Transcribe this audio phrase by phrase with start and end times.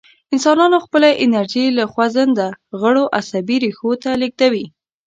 [0.35, 2.47] انسانانو خپله انرژي له خوځنده
[2.81, 4.65] غړو عصبي ریښو ته لېږدوله.